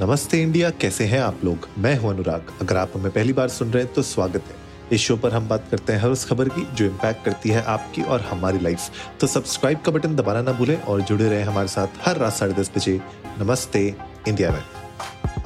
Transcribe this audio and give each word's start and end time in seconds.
नमस्ते 0.00 0.40
इंडिया, 0.42 0.68
कैसे 0.70 1.04
हैं 1.04 1.20
आप 1.20 1.40
लोग? 1.44 1.66
मैं 1.78 1.94
हूँ 1.98 2.10
अनुराग। 2.10 2.50
अगर 2.60 2.76
आप 2.76 2.92
हमें 2.94 3.10
पहली 3.12 3.32
बार 3.32 3.48
सुन 3.48 3.70
रहे 3.70 3.82
हैं 3.84 3.92
तो 3.92 4.02
स्वागत 4.02 4.44
है। 4.48 4.56
इस 4.92 5.00
शो 5.00 5.16
पर 5.16 5.30
हम 5.30 5.48
बात 5.48 5.66
करते 5.70 5.92
हैं 5.92 6.00
हर 6.00 6.10
उस 6.10 6.24
खबर 6.24 6.48
की, 6.48 6.66
जो 6.74 6.84
इम्पैक्ट 6.84 7.24
करती 7.24 7.48
है 7.48 7.62
आपकी 7.64 8.02
और 8.02 8.20
हमारी 8.20 8.58
लाइफ 8.58 8.90
तो 9.20 9.26
सब्सक्राइब 9.26 9.80
का 9.80 9.92
बटन 9.92 10.14
दबाना 10.16 10.42
ना 10.42 10.52
भूलें 10.52 10.76
और 10.76 11.00
जुड़े 11.00 11.28
रहे 11.28 11.42
हमारे 11.42 11.68
साथ 11.68 11.98
हर 12.02 12.16
रात 12.16 12.32
साढ़े 12.32 12.54
दस 12.54 12.70
बजे। 12.76 13.00
नमस्ते 13.40 13.82
इंडिया 14.28 14.52
में। 14.52 14.62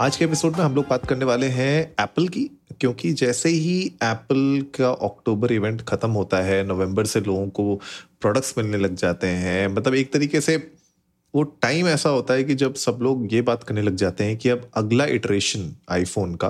आज 0.00 0.16
के 0.16 0.24
एपिसोड 0.24 0.56
में 0.56 0.64
हम 0.64 0.74
लोग 0.74 0.86
बात 0.90 1.06
करने 1.06 1.24
वाले 1.24 1.46
हैं 1.48 1.80
एप्पल 2.00 2.28
की, 2.28 2.44
क्योंकि 2.80 3.12
जैसे 3.14 3.48
ही 3.48 3.80
एप्पल 4.02 4.64
का 4.76 4.90
अक्टूबर 5.06 5.52
इवेंट 5.52 5.82
खत्म 5.88 6.10
होता 6.10 6.42
है 6.42 6.62
नवंबर 6.68 7.06
से 7.06 7.20
लोगों 7.20 7.48
को 7.48 7.74
प्रोडक्ट्स 8.20 8.54
मिलने 8.58 8.78
लग 8.78 8.94
जाते 8.96 9.26
हैं 9.26 9.66
मतलब 9.68 9.94
एक 9.94 10.12
तरीके 10.12 10.40
से 10.40 10.56
वो 11.34 11.42
टाइम 11.62 11.88
ऐसा 11.88 12.08
होता 12.08 12.34
है 12.34 12.44
कि 12.44 12.54
जब 12.54 12.74
सब 12.74 12.98
लोग 13.02 13.32
ये 13.32 13.42
बात 13.42 13.62
करने 13.62 13.82
लग 13.82 13.96
जाते 13.96 14.24
हैं 14.24 14.36
कि 14.36 14.48
अब 14.48 14.70
अगला 14.74 15.04
इटरेशन 15.06 15.74
आईफोन 15.90 16.34
का 16.34 16.48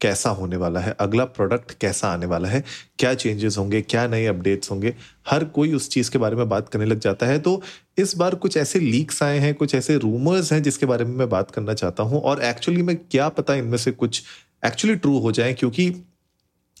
कैसा 0.00 0.30
होने 0.30 0.56
वाला 0.56 0.80
है, 0.80 0.94
अगला 1.00 1.24
प्रोडक्ट 1.24 1.72
कैसा 1.80 2.08
आने 2.08 2.26
वाला 2.26 2.48
है, 2.48 2.62
क्या 2.98 3.12
चेंजेस 3.14 3.58
होंगे, 3.58 3.80
क्या 3.82 4.06
नए 4.06 4.24
अपडेट्स 4.26 4.70
होंगे, 4.70 4.94
हर 5.28 5.44
कोई 5.44 5.72
उस 5.74 5.88
चीज़ 5.90 6.10
के 6.10 6.18
बारे 6.18 6.36
में 6.36 6.48
बात 6.48 6.68
करने 6.68 6.84
लग 6.84 6.98
जाता 6.98 7.26
है। 7.26 7.38
तो 7.38 7.60
इस 7.98 8.16
बार 8.16 8.34
कुछ 8.34 8.56
ऐसे 8.56 8.78
लीक्स 8.78 9.22
आए 9.22 9.38
हैं, 9.38 9.54
कुछ 9.54 9.74
ऐसे 9.74 9.96
रूमर्स 9.98 10.52
हैं 10.52 10.62
जिसके 10.62 10.86
बारे 10.86 11.04
में 11.04 11.16
मैं 11.16 11.28
बात 11.28 11.50
करना 11.50 11.74
चाहता 11.74 12.02
हूँ 12.02 12.20
और 12.22 12.42
एक्चुअली 12.42 12.82
में 12.82 12.96
क्या 12.96 13.28
पता 13.28 13.54
इनमें 13.54 13.78
से 13.78 13.92
कुछ 13.92 14.22
एक्चुअली 14.66 14.96
ट्रू 14.96 15.18
हो 15.18 15.32
जाए, 15.32 15.52
क्योंकि 15.52 15.90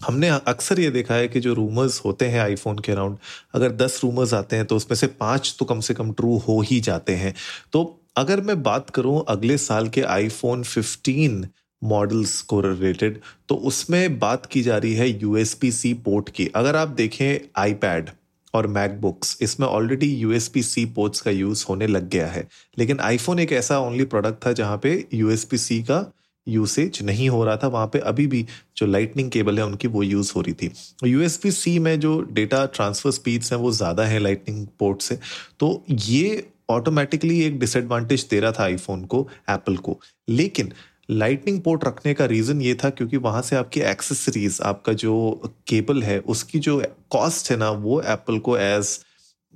हमने 0.02 0.28
अक्सर 0.28 0.80
ये 0.80 0.90
देखा 0.90 1.14
है 1.14 1.28
कि 1.28 1.40
जो 1.40 1.54
रूमर्स 1.54 2.00
होते 2.04 2.26
हैं 2.26 2.40
आईफोन 2.40 2.78
के 2.78 2.92
अराउंड 2.92 3.16
अगर 3.54 3.72
दस 3.72 4.00
रूमर्स 4.04 4.34
आते 4.34 4.56
हैं 4.56 4.64
तो 4.66 4.76
उसमें 4.76 4.96
से 4.96 5.06
पाँच 5.06 5.54
तो 5.58 5.64
कम 5.64 5.80
से 5.80 5.94
कम 5.94 6.12
ट्रू 6.12 6.36
हो 6.38 6.60
ही 6.60 6.80
जाते 6.80 7.14
हैं। 7.14 7.34
तो 7.72 7.82
अगर 8.16 8.40
मैं 8.40 8.62
बात 8.62 8.90
करूँ 8.90 9.24
अगले 9.28 9.58
साल 9.58 9.88
के 9.88 10.02
आईफोन 10.02 10.62
15 10.64 11.46
मॉडल्स 11.82 12.40
को 12.42 12.60
रिलेटेड 12.60 13.20
तो 13.48 13.54
उसमें 13.54 14.18
बात 14.18 14.46
की 14.46 14.62
जा 14.62 14.76
रही 14.76 14.94
है 14.94 15.08
यूएसपी 15.22 15.70
सी 15.72 15.92
पोर्ट 15.94 16.28
की। 16.28 16.46
अगर 16.54 16.76
आप 16.76 16.88
देखें 16.88 17.48
आईपैड 17.56 18.10
और 18.54 18.66
मैकबुक्स 18.66 19.36
इसमें 19.42 19.66
ऑलरेडी 19.66 20.06
यूएसपी 20.14 20.62
सी 20.62 20.84
पोर्ट्स 20.86 21.20
का 21.20 21.30
यूज़ 21.30 21.64
होने 21.68 21.86
लग 21.86 22.08
गया 22.08 22.26
है। 22.26 22.46
लेकिन 22.78 23.00
आईफोन 23.00 23.38
एक 23.38 23.52
ऐसा 23.52 23.78
ओनली 23.80 24.04
प्रोडक्ट 24.04 24.46
था 24.46 24.52
जहाँ 24.52 24.78
पे 24.82 24.92
यूएसपी 25.14 25.58
सी 25.58 25.82
का 25.82 26.00
यूसेज 26.46 26.98
नहीं 27.02 27.28
हो 27.28 27.44
रहा 27.44 27.56
था, 27.56 27.68
वहाँ 27.68 27.86
पे 27.86 27.98
अभी 28.00 28.26
भी 28.26 28.44
जो 28.76 28.86
लाइटनिंग 28.86 29.30
केबल 29.30 29.58
है, 29.58 29.64
उनकी 29.66 29.88
वो 29.88 30.02
यूज़ 30.02 30.32
हो 30.36 30.40
रही 30.40 30.54
थी। 30.54 30.70
यूएसबी 31.04 31.50
सी 31.52 31.78
में 31.78 31.98
जो 32.00 32.20
डेटा 32.32 32.64
ट्रांसफ़र 32.68 33.10
स्पीड्स 33.12 33.52
हैं, 33.52 33.58
वो 33.60 33.72
ज़्यादा 33.72 34.04
है 34.04 34.18
लाइटनिंग 34.18 34.66
पोर्ट 34.78 35.02
से। 35.02 35.18
तो 35.60 35.84
ये 35.90 36.46
ऑटोमेटिकली 36.70 37.40
एक 37.42 37.58
डिसएडवांटेज 37.58 38.26
दे 38.30 38.40
रहा 38.40 38.52
था 38.52 38.62
आईफोन 38.64 39.04
को 39.04 39.26
एप्पल 39.50 39.76
को। 39.78 39.98
लेकिन 40.28 40.72
लाइटनिंग 41.10 41.60
पोर्ट 41.60 41.84
रखने 41.84 42.14
का 42.14 42.24
रीज़न 42.26 42.60
ये 42.62 42.74
था, 42.74 42.90
क्योंकि 42.90 43.16
वहाँ 43.18 43.42
से 43.42 43.56
आपकी 43.56 43.80
एक्सेसरीज 43.82 44.58
आपका 44.64 44.92
जो 44.94 45.52
केबल 45.68 46.02
है, 46.02 46.18
उसकी 46.20 46.58
जो 46.58 46.82
कॉस्ट 47.10 47.50
है 47.50 47.56
ना, 47.56 47.70
वो 47.70 48.00
एप्पल 48.02 48.38
को 48.40 48.56
एज 48.58 48.98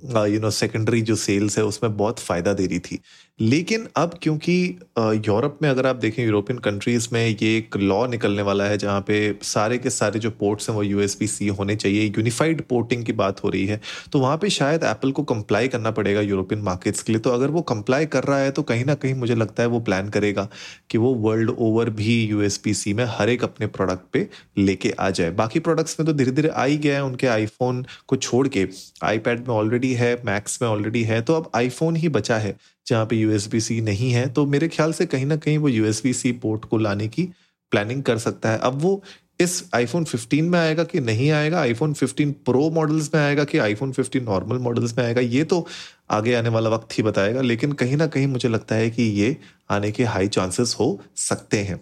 यू 0.01 0.39
नो 0.39 0.49
सेकेंडरी 0.51 1.01
जो 1.01 1.15
सेल्स 1.15 1.57
है, 1.57 1.63
उसमें 1.65 1.95
बहुत 1.97 2.19
फ़ायदा 2.19 2.53
दे 2.53 2.65
रही 2.65 2.79
थी। 2.79 2.99
लेकिन 3.39 3.85
अब 3.97 4.17
क्योंकि 4.21 4.53
यूरोप 4.99 5.57
में 5.61 5.69
अगर 5.69 5.85
आप 5.87 5.95
देखें, 5.95 6.23
यूरोपियन 6.23 6.59
कंट्रीज़ 6.59 7.07
में 7.13 7.27
ये 7.27 7.57
एक 7.57 7.75
लॉ 7.77 8.05
निकलने 8.07 8.41
वाला 8.41 8.65
है, 8.65 8.77
जहाँ 8.77 9.01
पे 9.01 9.17
सारे 9.43 9.77
के 9.77 9.89
सारे 9.89 10.19
जो 10.19 10.29
पोर्ट्स 10.31 10.69
हैं, 10.69 10.75
वो 10.75 10.83
यू 10.83 11.07
सी 11.07 11.47
होने 11.49 11.75
चाहिए। 11.75 12.05
यूनिफाइड 12.07 12.61
पोर्टिंग 12.61 13.03
की 13.05 13.13
बात 13.13 13.43
हो 13.43 13.49
रही 13.49 13.65
है। 13.65 13.79
तो 14.11 14.19
वहाँ 14.19 14.37
पे 14.37 14.49
शायद 14.49 14.83
एप्पल 14.83 15.11
को 15.11 15.23
कंप्लाई 15.23 15.67
करना 15.67 15.91
पड़ेगा 15.91 16.21
यूरोपियन 16.21 16.61
मार्केट्स 16.61 17.03
के 17.03 17.13
लिए। 17.13 17.19
तो 17.19 17.29
अगर 17.29 17.49
वो 17.49 17.61
कंप्लाई 17.63 18.05
कर 18.05 18.23
रहा 18.23 18.39
है 18.39 18.51
तो 18.51 18.63
कहीं 18.63 18.85
ना 18.85 18.93
कहीं 18.95 19.13
मुझे 19.13 19.35
लगता 19.35 19.63
है 19.63 19.69
वो 19.69 19.79
प्लान 19.79 20.09
करेगा 20.09 20.47
कि 20.89 20.97
वो 20.97 21.13
वर्ल्ड 21.15 21.49
ओवर 21.49 21.89
भी 21.89 22.23
यू 22.23 22.49
सी 22.49 22.93
में 22.93 23.03
हर 23.09 23.29
एक 23.29 23.43
अपने 23.43 23.67
प्रोडक्ट 23.67 24.11
पे 24.13 24.27
लेके 24.57 24.91
आ 24.91 25.09
जाए। 25.09 25.31
बाकी 25.33 25.59
प्रोडक्ट्स 25.59 25.99
में 25.99 26.05
तो 26.07 26.13
धीरे 26.13 26.31
धीरे 26.31 26.49
आ 26.49 26.63
ही 26.63 26.77
गया 26.77 26.95
है, 26.95 27.03
उनके 27.03 27.27
आईफोन 27.27 27.85
को 28.07 28.15
छोड़ 28.15 28.47
के। 28.47 28.67
आईपैड 29.03 29.47
में 29.47 29.55
ऑलरेडी 29.55 29.93
है 29.93 30.15
मैक्स 30.25 30.61
में 30.61 30.69
ऑलरेडी 30.69 31.03
है 31.03 31.21
तो 31.21 31.33
अब 31.33 31.49
आईफोन 31.55 31.95
ही 31.95 32.09
बचा 32.09 32.37
है। 32.37 32.55
जहाँ 32.87 33.05
पे 33.05 33.15
यूएसबी 33.15 33.59
सी 33.61 33.79
नहीं 33.81 34.11
है 34.11 34.27
तो 34.29 34.45
मेरे 34.45 34.67
ख्याल 34.67 34.93
से 34.93 35.05
कहीं 35.05 35.25
ना 35.25 35.35
कहीं 35.35 35.57
वो 35.57 35.69
यूएसबी 35.69 36.13
सी 36.13 36.31
पोर्ट 36.31 36.65
को 36.65 36.77
लाने 36.77 37.07
की 37.07 37.23
प्लानिंग 37.71 38.03
कर 38.03 38.17
सकता 38.17 38.49
है। 38.49 38.57
अब 38.57 38.81
वो 38.81 39.01
इस 39.41 39.63
आईफोन 39.75 40.05
15 40.05 40.49
में 40.49 40.59
आएगा 40.59 40.83
कि 40.83 40.99
नहीं 40.99 41.29
आएगा? 41.31 41.59
आईफोन 41.61 41.93
15 41.93 42.31
प्रो 42.45 42.69
मॉडल्स 42.69 43.09
में 43.15 43.21
आएगा 43.21 43.43
कि 43.43 43.57
आईफोन 43.57 43.91
15 43.91 44.23
नॉर्मल 44.23 44.57
मॉडल्स 44.57 44.97
में 44.97 45.03
आएगा? 45.05 45.21
ये 45.21 45.43
तो 45.43 45.65
आगे 46.11 46.33
आने 46.35 46.49
वाला 46.49 46.69
वक्त 46.69 46.97
ही 46.97 47.03
बताएगा, 47.03 47.41
लेकिन 47.41 47.71
कहीं 47.71 47.97
ना 47.97 48.07
कहीं 48.07 48.27
मुझे 48.27 48.49
लगता 48.49 48.75
है 48.75 48.89
कि 48.89 49.03
ये 49.03 49.35
आने 49.69 49.91
के 49.91 50.03
हाई 50.03 50.27
चांसेस 50.27 50.75
हो 50.79 50.99
सकते 51.15 51.57
हैं। 51.57 51.79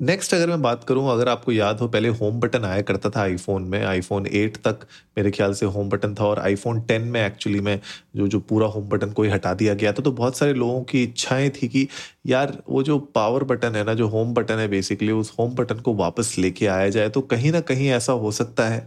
नेक्स्ट 0.00 0.34
अगर 0.34 0.48
मैं 0.48 0.60
बात 0.62 0.82
करूँ, 0.84 1.08
अगर 1.10 1.28
आपको 1.28 1.52
याद 1.52 1.78
हो, 1.80 1.86
पहले 1.88 2.08
होम 2.10 2.40
बटन 2.40 2.64
आया 2.64 2.80
करता 2.82 3.10
था 3.10 3.20
आईफोन 3.20 3.62
में 3.64 3.84
आईफोन 3.84 4.26
8 4.28 4.56
तक 4.64 4.80
मेरे 5.16 5.30
ख्याल 5.30 5.52
से 5.54 5.66
होम 5.66 5.88
बटन 5.90 6.14
था 6.14 6.24
और 6.24 6.38
आईफोन 6.38 6.80
10 6.82 7.02
में 7.04 7.20
एक्चुअली 7.24 7.60
में 7.60 7.80
जो 8.16 8.26
जो 8.28 8.40
पूरा 8.40 8.66
होम 8.66 8.88
बटन 8.88 9.12
को 9.12 9.22
ही 9.22 9.30
हटा 9.30 9.52
दिया 9.54 9.74
गया 9.74 9.92
था। 9.92 10.02
तो 10.02 10.12
बहुत 10.12 10.36
सारे 10.36 10.54
लोगों 10.54 10.82
की 10.84 11.02
इच्छाएँ 11.02 11.48
थी 11.52 11.68
कि 11.68 11.86
यार, 12.26 12.56
वो 12.68 12.82
जो 12.82 12.98
पावर 13.14 13.44
बटन 13.44 13.76
है 13.76 13.84
ना, 13.84 13.94
जो 13.94 14.08
होम 14.08 14.34
बटन 14.34 14.58
है 14.58 14.68
बेसिकली 14.68 15.12
उस 15.12 15.32
होम 15.38 15.54
बटन 15.54 15.80
को 15.80 15.94
वापस 15.94 16.34
लेके 16.38 16.66
आया 16.68 16.88
जाए 16.90 17.08
तो 17.08 17.20
कहीं 17.24 17.52
ना 17.52 17.60
कहीं 17.62 17.88
ऐसा 17.90 18.12
हो 18.14 18.32
सकता 18.32 18.68
है 18.68 18.86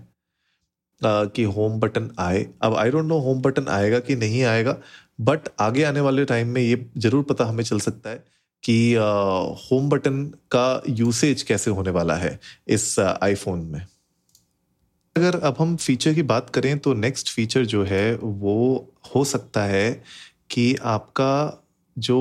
कि 1.01 1.43
होम 1.45 1.79
बटन 1.79 2.09
आए। 2.19 2.45
अब 2.61 2.75
I 2.75 2.89
don't 2.91 3.05
know 3.05 3.19
home 3.21 3.41
button 3.41 3.67
आएगा 3.71 3.99
कि 4.01 4.15
नहीं 4.17 4.43
आएगा 4.45 4.77
बट 5.21 5.49
आगे 5.59 5.83
आने 5.83 5.99
वाले 6.01 6.25
टाइम 6.25 6.47
में 6.49 6.61
ये 6.61 6.85
ज़रूर 6.97 7.23
पता 7.29 7.45
हमें 7.45 7.63
चल 7.63 7.79
सकता 7.81 8.09
है 8.09 8.23
कि 8.63 8.93
होम 9.61 9.89
बटन 9.89 10.23
का 10.51 10.81
यूसेज 10.89 11.41
कैसे 11.41 11.71
होने 11.71 11.89
वाला 11.89 12.15
है 12.15 12.39
इस 12.67 12.99
आईफोन 12.99 13.59
में? 13.65 13.85
अगर 15.15 15.39
अब 15.39 15.55
हम 15.59 15.75
फीचर 15.75 16.13
की 16.13 16.23
बात 16.23 16.49
करें 16.49 16.77
तो 16.79 16.93
नेक्स्ट 16.93 17.29
फीचर 17.29 17.65
जो 17.65 17.83
है 17.83 18.15
वो 18.15 18.93
हो 19.15 19.23
सकता 19.25 19.63
है 19.63 19.91
कि 20.49 20.75
आपका 20.75 21.65
जो 21.97 22.19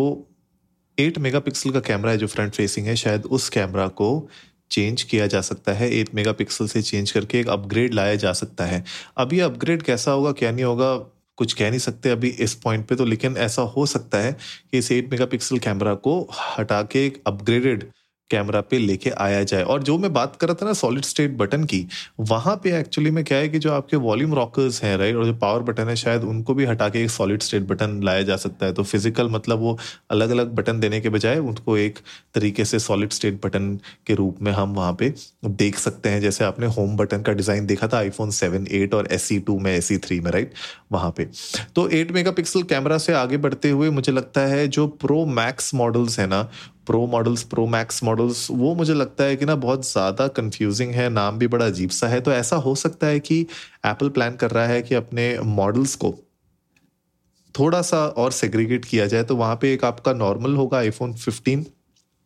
8 0.99 1.19
मेगापिक्सल 1.19 1.71
का 1.71 1.81
कैमरा 1.81 2.11
है 2.11 2.19
जो 2.19 2.27
फ्रंट 2.27 2.55
फेसिंग 2.55 2.87
है, 2.87 2.97
शायद 2.97 3.25
उस 3.25 3.49
कैमरा 3.49 3.87
को 3.89 4.29
चेंज 4.71 5.03
किया 5.03 5.27
जा 5.27 5.41
सकता 5.41 5.73
है। 5.73 5.91
8 5.91 6.15
मेगापिक्सल 6.15 6.67
से 6.69 6.83
चेंज 6.83 7.11
करके 7.11 7.41
एक 7.41 7.49
अपग्रेड 7.49 7.95
लाया 7.95 8.15
जा 8.15 8.33
सकता 8.33 8.65
है। 8.65 8.85
अब 9.17 9.33
ये 9.33 9.41
अपग्रेड 9.41 9.83
कैसा 9.83 10.11
होगा, 10.11 10.33
क्या 10.33 10.51
नहीं 10.53 10.65
होगा 10.65 10.95
कुछ 11.39 11.53
कह 11.53 11.71
नहीं 11.71 11.81
सकते 11.81 12.11
अभी 12.11 12.29
इस 12.41 12.55
पॉइंट 12.55 12.87
पे 12.89 12.97
तो 12.97 13.05
लेकिन 13.05 13.37
ऐसा 13.37 13.63
हो 13.75 13.87
सकता 13.87 14.19
है 14.19 14.33
कि 14.33 14.79
इस 14.79 14.91
एट 14.93 15.11
मेगापिक्सल 15.11 15.59
कैमरा 15.59 15.95
को 16.07 16.21
हटा 16.59 16.83
के 16.93 17.07
एक 17.07 17.23
अपग्रेडेड 17.27 17.85
कैमरा 18.31 18.61
पे 18.61 18.79
लेके 18.79 19.11
आया 19.19 19.43
जाए। 19.45 19.63
और 19.65 19.83
जो 19.83 19.97
मैं 19.99 20.13
बात 20.13 20.37
कर 20.37 20.47
रहा 20.47 20.57
था 20.63 20.67
ना 20.67 20.73
सॉलिड 20.75 21.05
स्टेट 21.05 21.37
बटन 21.37 21.65
की, 21.65 21.87
वहाँ 22.21 22.55
पे 22.65 22.77
एक्चुअली 22.79 23.11
में 23.11 23.23
क्या 23.25 23.39
है 23.39 23.49
कि 23.49 23.59
जो 23.59 23.73
आपके 23.73 23.97
वॉल्यूम 23.99 24.35
रॉकर्स 24.35 24.83
हैं 24.83 24.97
राइट 24.99 25.17
और 25.17 25.25
जो 25.27 25.35
पावर 25.37 25.63
बटन 25.63 25.89
है, 25.89 25.97
शायद 25.97 26.23
उनको 26.25 26.55
भी 26.55 26.65
हटा 26.67 26.89
के 26.89 27.03
एक 27.05 27.11
सॉलिड 27.11 27.43
स्टेट 27.43 27.63
बटन 27.69 28.01
लाया 28.05 28.23
जा 28.23 28.37
सकता 28.39 28.67
है। 28.67 28.73
तो 28.73 28.83
फ़िज़िकल 28.85 29.29
मतलब 29.31 29.59
वो 29.59 29.77
अलग 30.11 30.31
अलग 30.31 30.55
बटन 30.55 30.81
देने 30.81 31.01
के 31.01 31.09
बजाय 31.09 31.39
उनको 31.41 31.77
एक 31.79 31.99
तरीके 32.35 32.65
से 32.65 32.79
सॉलिड 32.79 33.13
स्टेट 33.13 33.41
बटन 33.47 33.75
के 34.07 34.15
रूप 34.15 34.43
में 34.43 34.53
हम 34.53 34.75
वहाँ 34.75 34.93
पे 34.93 35.13
देख 35.47 35.79
सकते 35.79 36.09
हैं। 36.09 36.21
जैसे 36.21 36.45
आपने 36.45 36.67
होम 36.69 36.97
बटन 36.97 37.23
का 37.23 37.33
डिज़ाइन 37.33 37.67
देखा 37.67 37.89
था 37.89 37.99
आईफोन 37.99 38.31
सेवन 38.31 38.67
एट 38.73 38.95
और 38.95 39.09
एस 39.13 39.29
टू 39.47 39.59
में 39.59 39.73
एस 39.73 39.93
थ्री 40.05 40.21
में 40.21 40.31
राइट 40.31 40.53
वहाँ 40.93 41.11
पे। 41.17 41.29
तो 41.75 41.89
एट 41.91 42.13
मेगा 42.13 42.33
कैमरा 42.39 42.99
से 42.99 43.13
आगे 43.13 43.37
बढ़ते 43.37 43.71
हुए 43.71 43.91
मुझे 43.91 44.13
लगता 44.13 44.41
है 44.41 44.67
जो 44.69 44.87
प्रो 45.03 45.25
मैक्स 45.27 45.75
मॉडल्स 45.75 46.19
है 46.21 46.27
ना 46.27 46.43
Pro 46.89 47.07
models 47.07 47.43
Pro 47.45 47.67
Max 47.67 48.03
models 48.05 48.47
वो 48.51 48.75
मुझे 48.75 48.95
लगता 48.95 49.25
है 49.25 49.37
कि 49.37 49.45
ना 49.45 49.55
बहुत 49.57 49.87
ज़्यादा 49.87 50.29
कंफ्यूजिंग 50.29 50.95
है, 50.95 51.09
नाम 51.11 51.39
भी 51.39 51.47
बड़ा 51.47 51.67
अजीब 51.67 51.91
सा 51.91 52.09
है। 52.09 52.21
तो 52.21 52.33
ऐसा 52.33 52.57
हो 52.57 52.75
सकता 52.75 53.07
है 53.07 53.21
कि 53.21 53.41
एप्पल 53.87 54.09
प्लान 54.09 54.37
कर 54.37 54.51
रहा 54.51 54.67
है 54.67 54.83
कि 54.83 54.95
अपने 54.95 55.39
मॉडल्स 55.41 55.95
को 55.95 56.15
थोड़ा 57.55 57.83
सा 57.83 58.07
और 58.19 58.33
सेग्रीगेट 58.33 58.85
किया 58.85 59.07
जाए। 59.07 59.23
तो 59.23 59.37
वहाँ 59.37 59.57
पे 59.57 59.73
एक 59.75 59.85
आपका 59.85 60.13
नॉर्मल 60.13 60.55
होगा 60.57 60.79
आईफोन 60.79 61.15
15 61.19 61.65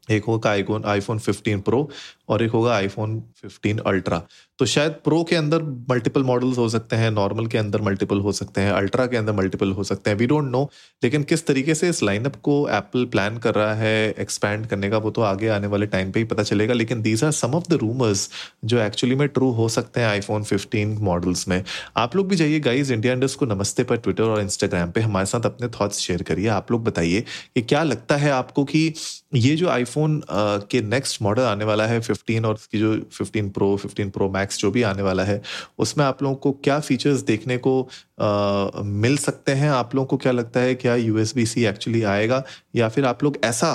एक 0.08 0.24
होगा 0.24 0.50
आईफोन 0.50 0.84
आईफोन 0.84 1.18
15 1.18 1.60
प्रो 1.60 1.88
और 2.32 2.42
एक 2.42 2.50
होगा 2.50 2.74
आईफोन 2.74 3.22
15 3.46 3.80
अल्ट्रा 3.86 4.22
तो 4.58 4.66
शायद 4.66 4.92
प्रो 5.04 5.22
के 5.24 5.36
अंदर 5.36 5.62
मल्टीपल 5.90 6.22
मॉडल्स 6.22 6.58
हो 6.58 6.68
सकते 6.68 6.96
हैं 6.96 7.10
नॉर्मल 7.10 7.46
के 7.46 7.58
अंदर 7.58 7.82
मल्टीपल 7.82 8.20
हो 8.20 8.32
सकते 8.32 8.60
हैं 8.60 8.72
अल्ट्रा 8.72 9.06
के 9.06 9.16
अंदर 9.16 9.32
मल्टीपल 9.32 9.72
हो 9.72 9.84
सकते 9.84 10.10
हैं 10.10 10.16
वी 10.16 10.26
डोंट 10.26 10.50
नो 10.50 10.62
लेकिन 11.02 11.22
किस 11.22 11.46
तरीके 11.46 11.74
से 11.74 11.88
इस 11.88 12.02
लाइनअप 12.02 12.36
को 12.42 12.56
एप्पल 12.70 13.04
प्लान 13.12 13.38
कर 13.38 13.54
रहा 13.54 13.74
है 13.74 14.14
एक्सपैंड 14.20 14.66
करने 14.66 14.90
का, 14.90 14.98
वो 14.98 15.10
तो 15.10 15.22
आगे 15.22 15.48
आने 15.48 15.66
वाले 15.66 15.86
टाइम 15.86 16.10
पे 16.12 16.20
ही 16.20 16.24
पता 16.26 16.42
चलेगा। 16.42 16.74
लेकिन 16.74 17.02
these 17.02 17.24
are 17.24 17.30
some 17.32 17.54
of 17.54 17.64
the 17.70 17.78
rumours 17.82 18.28
जो 18.64 18.78
एक्चुअली 18.80 19.14
में 19.16 19.26
ट्रू 19.28 19.50
हो 19.52 19.68
सकते 19.68 20.00
हैं 20.00 20.08
आईफोन 20.08 20.44
फिफ्टीन 20.44 20.96
मॉडल्स 21.00 21.46
में। 21.48 21.62
आप 21.96 22.16
लोग 22.16 22.28
भी 22.28 22.36
जाइए 22.36 22.60
गाइज़ 22.60 22.92
इंडिया 22.92 23.12
इंडस्ट 23.12 23.38
को 23.38 23.46
नमस्ते 23.46 23.84
पर 23.84 23.96
ट्विटर 23.96 24.24
और 24.24 24.40
इंस्टाग्राम 24.40 24.90
पे। 24.90 25.00
हमारे 25.00 25.26
साथ 25.26 25.46
अपने 25.46 25.68
थॉट्स 25.80 25.98
शेयर 25.98 26.22
करिए। 26.22 26.48
आप 26.50 26.72
लोग 26.72 26.84
बताइए 26.84 27.20
कि 27.20 27.62
क्या 27.62 27.82
लगता 27.82 28.16
है 28.16 28.30
आपको 28.30 28.64
कि 28.64 28.92
ये 29.34 29.54
जो 29.56 29.68
आईफोन 29.68 30.20
के 30.30 30.80
नेक्स्ट 30.82 31.22
मॉडल 31.22 31.42
आने 31.42 31.64
वाला 31.64 31.86
है 31.86 32.00
फिफ्टीन 32.22 32.44
और 32.44 32.54
उसकी 32.54 32.78
जो 32.78 32.94
fifteen 33.12 33.48
Pro 33.50 33.76
fifteen 33.76 34.10
Pro 34.10 34.28
Max 34.30 34.58
जो 34.58 34.70
भी 34.70 34.82
आने 34.82 35.02
वाला 35.02 35.24
है 35.24 35.40
उसमें 35.78 36.04
आप 36.04 36.22
लोगों 36.22 36.36
को 36.36 36.52
क्या 36.64 36.78
फीचर्स 36.80 37.20
देखने 37.20 37.56
को 37.58 37.80
आ, 38.20 38.82
मिल 38.82 39.16
सकते 39.16 39.52
हैं? 39.52 39.70
आप 39.70 39.94
लोगों 39.94 40.06
को 40.06 40.16
क्या 40.16 40.32
लगता 40.32 40.60
है 40.60 40.74
क्या 40.74 40.94
यूएसबी 40.96 41.46
सी 41.46 41.64
एक्चुअली 41.64 42.02
आएगा? 42.04 42.42
या 42.76 42.88
फिर 42.88 43.04
आप 43.04 43.24
लोग 43.24 43.38
ऐसा 43.44 43.74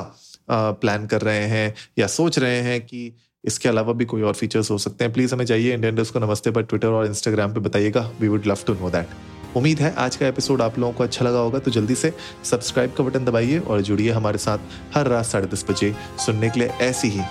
प्लान 0.52 1.06
कर 1.08 1.22
रहे 1.22 1.46
हैं 1.46 1.74
या 2.00 2.08
सोच 2.08 2.40
रहे 2.40 2.60
हैं 2.62 2.82
कि 2.82 3.12
इसके 3.46 3.70
अलावा 3.70 3.94
भी 3.94 4.06
कोई 4.06 4.22
और 4.22 4.34
फीचर्स 4.34 4.72
हो 4.72 4.78
सकते 4.78 5.04
हैं? 5.04 5.14
प्लीज़ 5.14 5.34
हमें 5.36 5.46
जाइए 5.46 5.74
इंडियन 5.74 6.04
को 6.04 6.20
नमस्ते 6.20 6.52
पर 6.52 6.62
ट्विटर 6.62 6.88
और 6.88 7.06
इंस्टाग्राम 7.06 7.54
पे 7.54 7.60
बताइएगा। 7.60 8.12
We 8.22 8.28
would 8.28 8.48
love 8.48 8.64
to 8.68 8.74
know 8.74 8.90
that 8.90 9.58
उम्मीद 9.58 9.80
है 9.80 9.94
आज 9.98 10.16
का 10.16 10.28
एपिसोड 10.28 10.62
आप 10.62 10.80
लोगों 10.80 10.94
को 10.94 11.04
अच्छा 11.04 11.26
लगा 11.26 11.40
होगा 11.40 11.60
तो 11.60 11.72
जल्दी 11.72 11.96
से 11.96 12.14
सब्सक्राइब 12.44 12.94
का 12.94 13.04
बटन 13.04 13.26
दबाइए 13.26 13.60
और 13.60 13.82
जुड़िए 13.82 14.12
हमारे 14.12 14.38
साथ 14.38 14.58
हर 14.96 15.08
रात 15.08 15.26
साढ़े 15.26 15.48
दस 15.48 15.66
बजे 15.70 15.94
सुनने 16.26 16.50
के 16.50 16.60
लिए 16.60 16.68
ऐसी 16.68 17.10
ही 17.10 17.22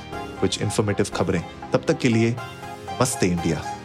कुछ 0.40 0.62
इन्फॉर्मेटिव 0.62 1.06
खबरें। 1.14 1.44
तब 1.72 1.84
तक 1.88 1.98
के 1.98 2.08
लिए 2.08 2.36
मस्ते 3.02 3.26
इंडिया। 3.26 3.75